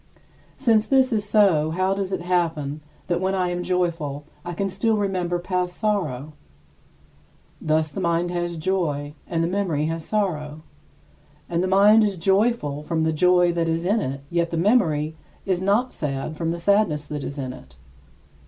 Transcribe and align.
Since 0.57 0.87
this 0.87 1.13
is 1.13 1.29
so, 1.29 1.69
how 1.69 1.93
does 1.93 2.11
it 2.11 2.21
happen 2.23 2.81
that 3.05 3.21
when 3.21 3.35
I 3.35 3.51
am 3.51 3.61
joyful 3.61 4.23
I 4.43 4.53
can 4.55 4.67
still 4.67 4.97
remember 4.97 5.37
past 5.37 5.75
sorrow? 5.77 6.33
Thus 7.61 7.91
the 7.91 8.01
mind 8.01 8.31
has 8.31 8.57
joy, 8.57 9.13
and 9.27 9.43
the 9.43 9.47
memory 9.47 9.85
has 9.85 10.03
sorrow; 10.03 10.63
and 11.47 11.61
the 11.61 11.67
mind 11.67 12.03
is 12.03 12.17
joyful 12.17 12.81
from 12.81 13.03
the 13.03 13.13
joy 13.13 13.51
that 13.53 13.69
is 13.69 13.85
in 13.85 13.99
it, 13.99 14.21
yet 14.31 14.49
the 14.49 14.57
memory 14.57 15.15
is 15.45 15.61
not 15.61 15.93
sad 15.93 16.35
from 16.35 16.49
the 16.49 16.57
sadness 16.57 17.05
that 17.05 17.23
is 17.23 17.37
in 17.37 17.53
it. 17.53 17.75